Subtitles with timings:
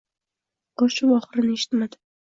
[0.83, 2.05] Boshi va oxirini eshitmadi.